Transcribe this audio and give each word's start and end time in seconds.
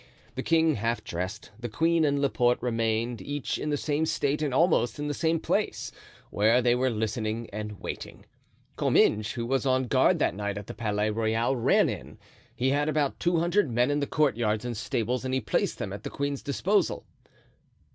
The 0.33 0.41
king, 0.41 0.77
half 0.77 1.03
dressed, 1.03 1.51
the 1.59 1.69
queen 1.69 2.03
and 2.05 2.19
Laporte 2.19 2.59
remained 2.63 3.21
each 3.21 3.59
in 3.59 3.69
the 3.69 3.77
same 3.77 4.07
state 4.07 4.41
and 4.41 4.51
almost 4.51 4.97
in 4.97 5.07
the 5.07 5.13
same 5.13 5.39
place, 5.39 5.91
where 6.31 6.59
they 6.59 6.73
were 6.73 6.89
listening 6.89 7.47
and 7.53 7.79
waiting. 7.79 8.25
Comminges, 8.77 9.33
who 9.33 9.45
was 9.45 9.63
on 9.63 9.83
guard 9.85 10.17
that 10.17 10.33
night 10.33 10.57
at 10.57 10.65
the 10.65 10.73
Palais 10.73 11.11
Royal, 11.11 11.55
ran 11.55 11.87
in. 11.87 12.17
He 12.55 12.69
had 12.71 12.89
about 12.89 13.19
two 13.19 13.37
hundred 13.37 13.69
men 13.69 13.91
in 13.91 13.99
the 13.99 14.07
courtyards 14.07 14.65
and 14.65 14.75
stables, 14.75 15.23
and 15.23 15.35
he 15.35 15.39
placed 15.39 15.77
them 15.77 15.93
at 15.93 16.01
the 16.01 16.09
queen's 16.09 16.41
disposal. 16.41 17.05